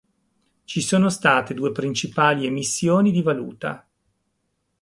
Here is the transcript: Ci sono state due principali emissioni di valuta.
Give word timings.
Ci 0.63 0.81
sono 0.81 1.09
state 1.09 1.53
due 1.53 1.71
principali 1.71 2.47
emissioni 2.47 3.11
di 3.11 3.21
valuta. 3.21 3.87